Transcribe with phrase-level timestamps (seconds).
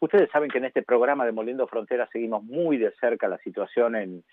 [0.00, 3.96] Ustedes saben que en este programa de Moliendo Fronteras seguimos muy de cerca la situación
[3.96, 4.24] en,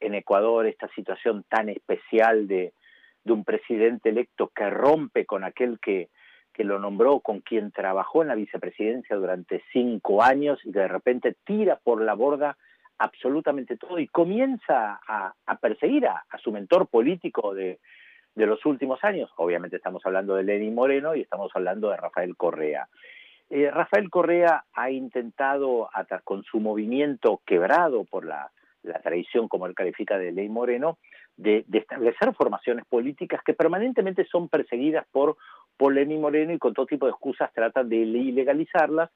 [0.00, 2.72] en Ecuador, esta situación tan especial de,
[3.24, 6.10] un presidente electo que rompe con aquel que,
[6.52, 10.88] que lo nombró, con quien trabajó en la vicepresidencia durante cinco años y que de
[10.88, 12.58] repente tira por la borda
[12.98, 17.80] absolutamente todo y comienza a, perseguir a, su mentor político de,
[18.34, 19.30] de, los últimos años.
[19.36, 22.88] Obviamente estamos hablando de Lenín Moreno y estamos hablando de Rafael Correa.
[23.50, 25.88] Eh, Rafael Correa ha intentado,
[26.24, 28.50] con su movimiento quebrado por la,
[29.02, 30.98] traición, como él califica de Ley Moreno,
[31.36, 35.36] de, establecer formaciones políticas que permanentemente son perseguidas por,
[35.76, 39.10] por Lenín Moreno y con todo tipo de excusas tratan de ilegalizarlas,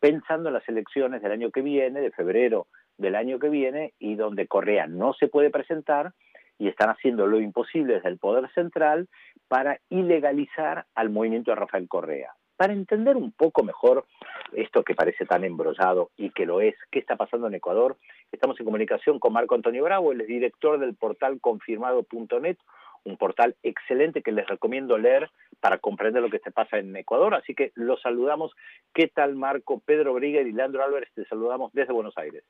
[0.00, 2.66] pensando en las elecciones del año que viene, de febrero
[2.98, 6.12] del año que viene, y donde Correa no se puede presentar,
[6.58, 9.08] y están haciendo lo imposible desde el Poder Central
[9.48, 12.32] para ilegalizar al movimiento de Rafael Correa.
[12.62, 14.04] Para entender un poco mejor
[14.52, 17.96] esto que parece tan embrollado y que lo es, qué está pasando en Ecuador,
[18.30, 22.56] estamos en comunicación con Marco Antonio Bravo, él es director del portal confirmado.net,
[23.02, 27.34] un portal excelente que les recomiendo leer para comprender lo que se pasa en Ecuador.
[27.34, 28.52] Así que los saludamos.
[28.94, 29.82] ¿Qué tal, Marco?
[29.84, 32.44] Pedro Briguer y Leandro Álvarez, te saludamos desde Buenos Aires.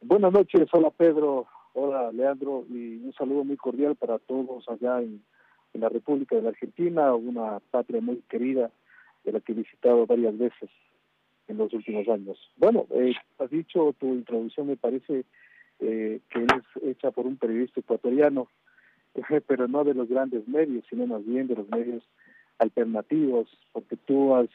[0.00, 5.20] Buenas noches, hola Pedro, hola Leandro, y un saludo muy cordial para todos allá en
[5.74, 8.70] en la República de la Argentina, una patria muy querida
[9.24, 10.70] de la que he visitado varias veces
[11.48, 12.38] en los últimos años.
[12.56, 15.24] Bueno, eh, has dicho, tu introducción me parece
[15.80, 18.48] eh, que es hecha por un periodista ecuatoriano,
[19.46, 22.02] pero no de los grandes medios, sino más bien de los medios
[22.58, 24.48] alternativos, porque tú has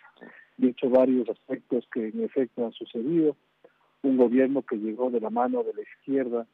[0.57, 3.35] dicho varios aspectos que en efecto han sucedido.
[4.01, 6.45] Un gobierno que llegó de la mano de la izquierda,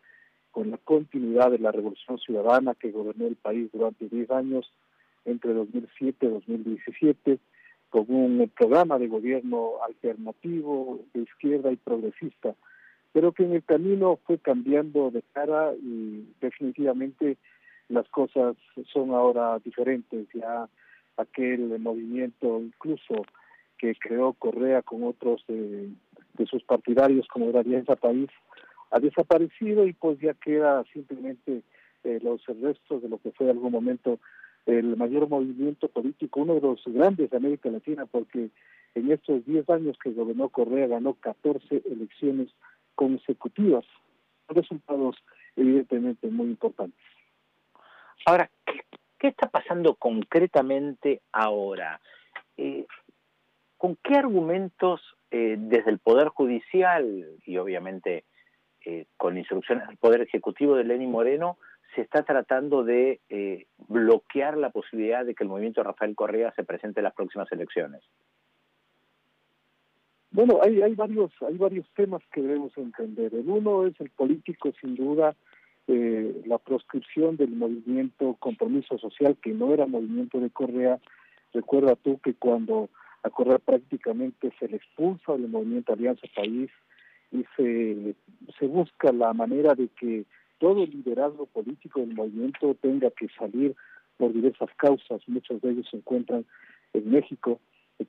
[0.52, 4.72] con la continuidad de la Revolución Ciudadana que gobernó el país durante 10 años,
[5.26, 7.40] entre 2007 y 2017,
[7.90, 12.56] con un programa de gobierno alternativo, de izquierda y progresista,
[13.12, 17.38] pero que en el camino fue cambiando de cara y definitivamente
[17.88, 18.56] las cosas
[18.94, 20.28] son ahora diferentes.
[20.34, 20.70] Ya
[21.18, 23.26] aquel movimiento incluso
[23.78, 25.90] que creó Correa con otros de,
[26.46, 28.30] sus partidarios como era Alianza País,
[28.92, 31.64] ha desaparecido y pues ya queda simplemente
[32.04, 34.20] eh, los restos de lo que fue en algún momento
[34.66, 38.50] el mayor movimiento político, uno de los grandes de América Latina, porque
[38.96, 42.50] en estos 10 años que gobernó Correa ganó 14 elecciones
[42.96, 43.86] consecutivas,
[44.48, 45.16] resultados
[45.56, 47.00] evidentemente muy importantes.
[48.26, 48.50] Ahora,
[49.18, 52.00] ¿qué, está pasando concretamente ahora?
[52.58, 52.86] Eh,
[53.78, 55.02] ¿Con qué argumentos
[55.32, 58.26] eh, desde el Poder Judicial y obviamente
[58.90, 61.60] eh, con instrucciones del Poder Ejecutivo de Lenín Moreno,
[61.94, 66.64] se está tratando de eh, bloquear la posibilidad de que el movimiento Rafael Correa se
[66.64, 68.02] presente en las próximas elecciones.
[70.32, 73.32] Bueno, hay, hay varios hay varios temas que debemos entender.
[73.36, 75.36] El uno es el político, sin duda,
[75.88, 81.00] eh, la proscripción del movimiento Compromiso Social, que no era movimiento de Correa.
[81.54, 82.90] Recuerda tú que cuando
[83.22, 86.72] a Correa prácticamente se le expulsa del movimiento Alianza País,
[87.32, 88.16] y se,
[88.58, 90.26] se busca la manera de que
[90.58, 93.76] todo el liderazgo político del movimiento tenga que salir
[94.18, 96.46] por diversas causas, muchos de ellos se encuentran
[96.94, 97.60] en México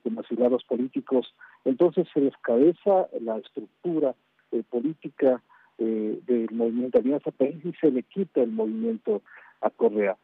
[0.03, 1.33] como asilados políticos,
[1.65, 4.15] entonces se descabeza la estructura
[4.51, 5.41] eh, política
[5.77, 9.21] eh, del movimiento Alianza País y se le quita el movimiento
[9.61, 10.17] a Correa.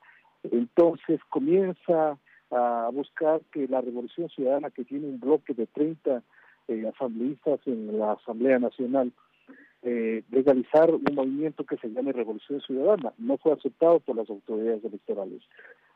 [0.44, 2.18] Entonces comienza
[2.52, 6.24] a buscar que la Revolución Ciudadana, que tiene un bloque de 30
[6.68, 9.12] eh, asambleístas en la Asamblea Nacional
[9.84, 13.14] eh, legalizar un movimiento que se llame Revolución Ciudadana.
[13.18, 15.42] No fue aceptado por las autoridades electorales.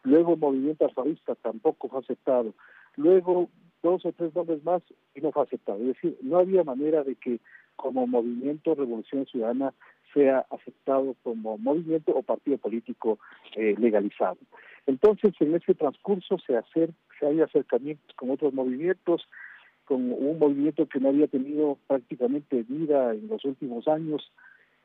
[0.04, 2.54] Luego, Movimiento Alfarista tampoco fue aceptado.
[2.96, 3.50] Luego,
[3.84, 4.82] dos o tres nombres más
[5.16, 5.80] y no fue aceptado.
[5.80, 7.40] Es decir, no había manera de que
[7.76, 9.74] como movimiento Revolución Ciudadana
[10.14, 13.20] sea aceptado como movimiento o partido político
[13.56, 14.38] eh, legalizado.
[14.86, 19.28] Entonces, en ese transcurso se, hacer, se hay acercamientos con otros movimientos,
[19.92, 24.32] con un movimiento que no había tenido prácticamente vida en los últimos años.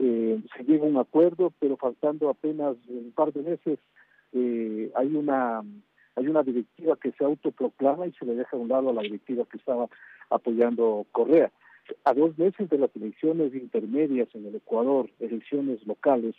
[0.01, 3.79] Eh, se llega a un acuerdo, pero faltando apenas un par de meses
[4.33, 5.63] eh, hay una
[6.17, 9.03] hay una directiva que se autoproclama y se le deja a un lado a la
[9.03, 9.87] directiva que estaba
[10.29, 11.53] apoyando Correa.
[12.03, 16.35] A dos meses de las elecciones intermedias en el Ecuador, elecciones locales,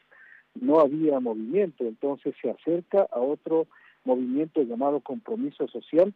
[0.59, 3.67] no había movimiento, entonces se acerca a otro
[4.03, 6.13] movimiento llamado Compromiso Social,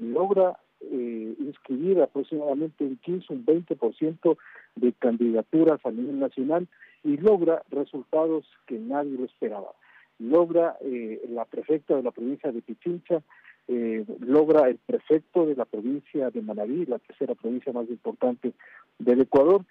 [0.00, 4.36] logra eh, inscribir aproximadamente un 15, un 20%
[4.76, 6.68] de candidaturas a nivel nacional
[7.04, 9.72] y logra resultados que nadie lo esperaba.
[10.18, 13.22] Logra eh, la prefecta de la provincia de Pichincha
[13.68, 18.54] eh, logra el prefecto de la provincia de Manabí, la tercera provincia más importante
[18.98, 19.62] del Ecuador,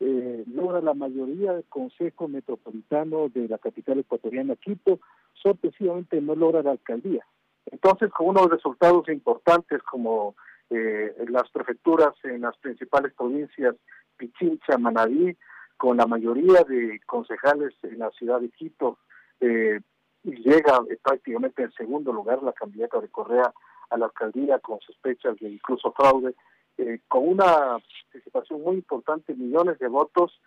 [0.00, 4.98] eh, logra la mayoría del Consejo Metropolitano de la capital ecuatoriana, Quito,
[5.34, 7.24] sorpresivamente no logra la alcaldía.
[7.70, 10.34] Entonces, con unos resultados importantes como
[10.70, 13.74] eh, las prefecturas en las principales provincias,
[14.16, 15.36] Pichincha, Manabí,
[15.76, 18.98] con la mayoría de concejales en la ciudad de Quito,
[19.40, 19.80] eh,
[20.22, 23.52] llega prácticamente en segundo lugar la candidata de Correa
[23.90, 26.34] a la alcaldía con sospechas de incluso fraude,
[26.78, 27.78] eh, con una
[28.12, 30.40] participación muy importante, millones de votos,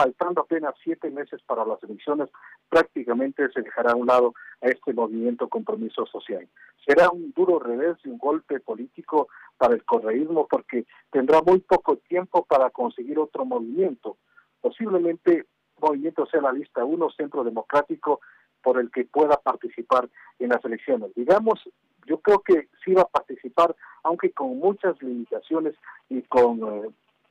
[0.00, 2.30] faltando apenas siete meses para las elecciones,
[2.70, 4.32] prácticamente se dejará a un lado
[4.62, 6.48] a este movimiento compromiso social.
[6.86, 11.96] Será un duro revés y un golpe político para el correísmo porque tendrá muy poco
[11.96, 14.16] tiempo para conseguir otro movimiento.
[14.62, 15.44] Posiblemente
[15.78, 18.20] movimiento sea la lista uno, centro democrático,
[18.62, 20.08] por el que pueda participar
[20.38, 21.14] en las elecciones.
[21.14, 21.60] Digamos,
[22.06, 25.74] yo creo que sí va a participar, aunque con muchas limitaciones
[26.08, 26.60] y con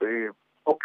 [0.01, 0.31] eh,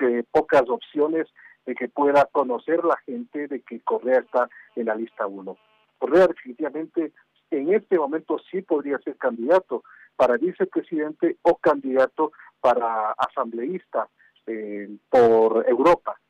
[0.00, 1.26] eh, pocas opciones
[1.66, 5.56] de que pueda conocer la gente de que Correa está en la lista 1.
[5.98, 7.12] Correa definitivamente
[7.50, 9.84] en este momento sí podría ser candidato
[10.16, 14.08] para vicepresidente o candidato para asambleísta
[14.46, 16.20] eh, por Europa.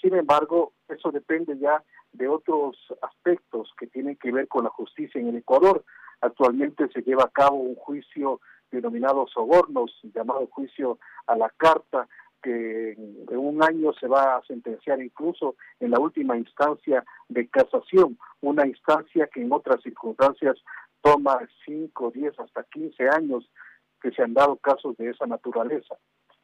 [0.00, 1.82] Sin embargo, eso depende ya
[2.12, 5.84] de otros aspectos que tienen que ver con la justicia en el Ecuador.
[6.20, 12.08] Actualmente se lleva a cabo un juicio denominado sobornos, llamado juicio a la carta,
[12.42, 18.18] que en un año se va a sentenciar incluso en la última instancia de casación,
[18.40, 20.56] una instancia que en otras circunstancias
[21.02, 23.50] toma 5, 10, hasta 15 años
[24.00, 25.96] que se han dado casos de esa naturaleza.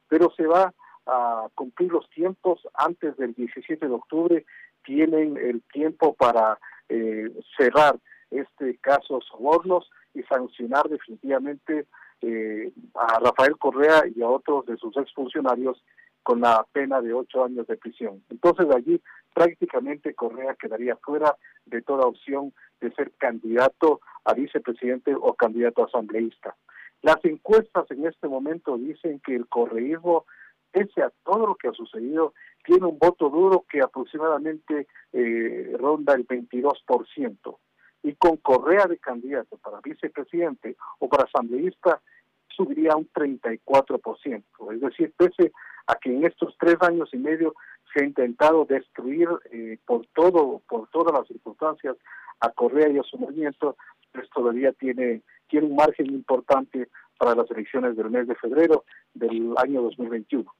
[0.09, 0.73] Pero se va
[1.07, 4.45] a cumplir los tiempos antes del 17 de octubre,
[4.85, 6.59] tienen el tiempo para
[6.89, 7.99] eh, cerrar
[8.31, 11.87] este caso sobornos y sancionar definitivamente
[12.23, 15.83] eh, a Rafael Correa y a otros de sus exfuncionarios
[16.23, 18.23] con la pena de ocho años de prisión.
[18.31, 19.01] Entonces allí
[19.35, 25.87] prácticamente Correa quedaría fuera de toda opción de ser candidato a vicepresidente o candidato a
[25.87, 26.57] asambleísta.
[27.03, 30.25] Las encuestas en este momento dicen que el correísmo,
[30.73, 32.33] pese a todo lo que ha sucedido,
[32.65, 37.59] tiene un voto duro que aproximadamente eh, ronda el 22%.
[38.05, 42.01] Y con Correa de candidato para vicepresidente o para asambleísta,
[42.49, 44.45] subiría un 34%.
[44.73, 45.53] Es decir, pese
[45.87, 47.55] a que en estos tres años y medio
[47.93, 51.97] se ha intentado destruir eh, por todo, por todas las circunstancias
[52.41, 53.77] a Correa y a su movimiento,
[54.13, 58.85] pues todavía tiene, tiene un margen importante para las elecciones del mes de febrero
[59.15, 60.53] del año 2021.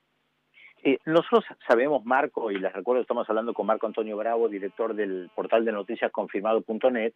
[0.87, 5.31] Eh, nosotros sabemos, Marco, y les recuerdo, estamos hablando con Marco Antonio Bravo, director del
[5.35, 7.15] portal de noticias confirmado.net,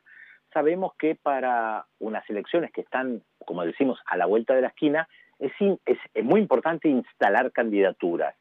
[0.54, 5.06] sabemos que para unas elecciones que están, como decimos, a la vuelta de la esquina,
[5.38, 5.52] es,
[6.24, 8.34] muy importante instalar candidaturas.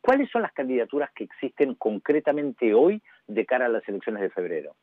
[0.00, 4.74] ¿Cuáles son las candidaturas que existen concretamente hoy de cara a las elecciones de febrero?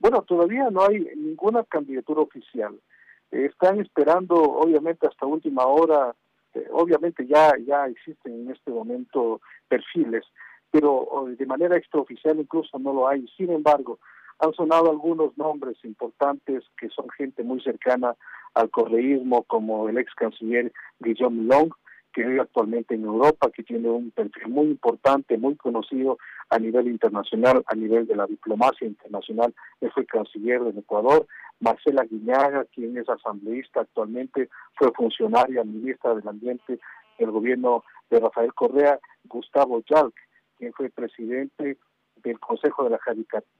[0.00, 2.74] Bueno, todavía no hay ninguna candidatura oficial.
[3.30, 6.16] están esperando, obviamente, hasta última hora
[6.54, 10.24] este, obviamente ya, ya existen en este momento perfiles,
[10.70, 13.26] pero de manera extraoficial incluso no lo hay.
[13.36, 13.98] Sin embargo,
[14.38, 18.14] han sonado algunos nombres importantes que son gente muy cercana
[18.54, 21.72] al correísmo, como el ex canciller Guillaume Long,
[22.12, 26.86] que vive actualmente en Europa, que tiene un perfil muy importante, muy conocido a nivel
[26.86, 29.52] internacional, a nivel de la diplomacia internacional.
[29.80, 31.26] Él fue canciller del Ecuador.
[31.60, 36.78] Marcela Guiñaga, quien es asambleísta actualmente, fue funcionaria, ministra del Ambiente
[37.18, 38.98] del gobierno de Rafael Correa.
[39.24, 40.14] Gustavo Yalc,
[40.58, 41.78] quien fue presidente
[42.22, 43.00] del Consejo de la,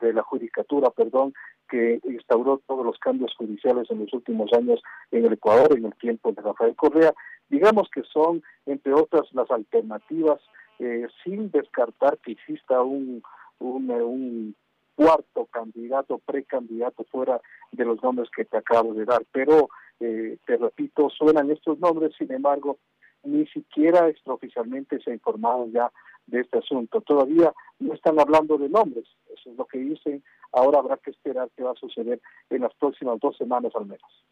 [0.00, 1.34] de la Judicatura, perdón,
[1.68, 5.94] que instauró todos los cambios judiciales en los últimos años en el Ecuador, en el
[5.94, 7.12] tiempo de Rafael Correa.
[7.48, 10.40] Digamos que son, entre otras, las alternativas,
[10.78, 13.22] eh, sin descartar que exista un,
[13.58, 14.56] un, un
[14.94, 17.40] cuarto candidato, precandidato fuera
[17.72, 19.24] de los nombres que te acabo de dar.
[19.32, 19.68] Pero,
[20.00, 22.78] eh, te repito, suenan estos nombres, sin embargo,
[23.24, 25.90] ni siquiera extraoficialmente se ha informado ya
[26.26, 27.00] de este asunto.
[27.00, 30.22] Todavía no están hablando de nombres, eso es lo que dicen.
[30.52, 32.20] Ahora habrá que esperar qué va a suceder
[32.50, 34.24] en las próximas dos semanas al menos.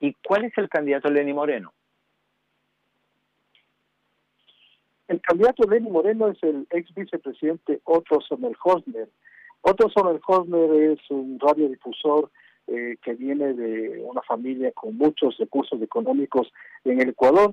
[0.00, 1.72] ¿Y cuál es el candidato Lenny Moreno?
[5.08, 9.08] El candidato Lenny Moreno es el ex vicepresidente Otto Sommerhosner.
[9.68, 12.30] Otto Sommerhosner es un radiodifusor
[12.68, 16.52] eh, que viene de una familia con muchos recursos económicos
[16.84, 17.52] en el Ecuador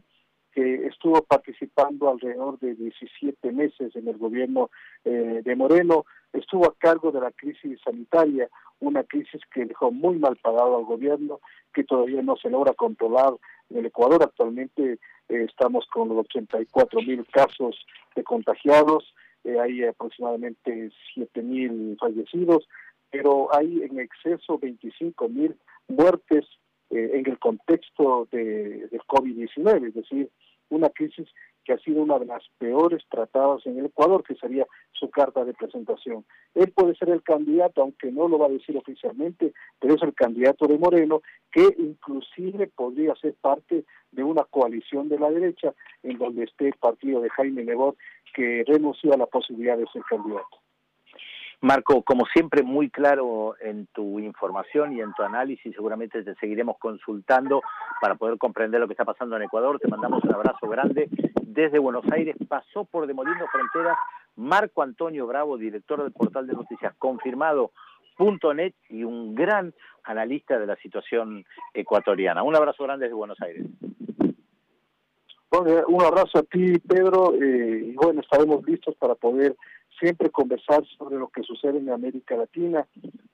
[0.52, 4.70] que estuvo participando alrededor de 17 meses en el gobierno
[5.04, 8.48] eh, de Moreno, estuvo a cargo de la crisis sanitaria,
[8.80, 11.40] una crisis que dejó muy mal pagado al gobierno,
[11.74, 13.34] que todavía no se logra controlar
[13.72, 14.22] en el Ecuador.
[14.22, 17.76] Actualmente eh, estamos con los 84 mil casos
[18.16, 22.68] de contagiados, eh, hay aproximadamente 7 mil fallecidos,
[23.12, 25.56] pero hay en exceso 25 mil
[25.88, 26.46] muertes
[26.90, 30.30] eh, en el contexto de, de COVID-19, es decir,
[30.70, 31.28] una crisis
[31.64, 35.44] que ha sido una de las peores tratadas en el Ecuador, que sería su carta
[35.44, 36.26] de presentación.
[36.56, 40.14] Él puede ser el candidato, aunque no lo va a decir oficialmente, pero es el
[40.14, 46.18] candidato de Moreno, que inclusive podría ser parte de una coalición de la derecha en
[46.18, 47.98] donde esté el partido de Jaime Nebot,
[48.34, 50.63] que renunció a la posibilidad de ser candidato.
[51.64, 55.74] Marco, como siempre, muy claro en tu información y en tu análisis.
[55.74, 57.62] Seguramente te seguiremos consultando
[58.02, 59.80] para poder comprender lo que está pasando en Ecuador.
[59.80, 61.08] Te mandamos un abrazo grande.
[61.42, 63.98] Desde Buenos Aires pasó por Demoliendo Fronteras
[64.36, 67.72] Marco Antonio Bravo, director del portal de noticias confirmado.
[68.54, 72.44] .net y un gran analista de la situación ecuatoriana.
[72.44, 73.66] Un abrazo grande desde Buenos Aires.
[75.62, 79.56] Un abrazo a ti, Pedro, eh, y bueno, estaremos listos para poder
[80.00, 82.88] siempre conversar sobre lo que sucede en América Latina.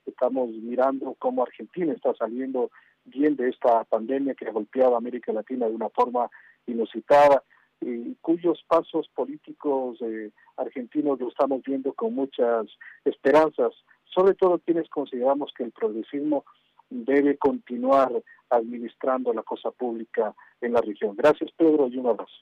[0.04, 2.70] Estamos mirando cómo Argentina está saliendo
[3.04, 6.30] bien de esta pandemia que ha golpeado América Latina de una forma
[6.66, 7.42] inusitada
[7.80, 12.66] y cuyos pasos políticos eh, argentinos lo estamos viendo con muchas
[13.04, 13.72] esperanzas,
[14.04, 16.44] sobre todo quienes consideramos que el progresismo
[16.90, 18.10] debe continuar
[18.50, 21.16] administrando la cosa pública en la región.
[21.16, 22.34] Gracias Pedro y un abrazo.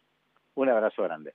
[0.55, 1.35] Un abrazo grande.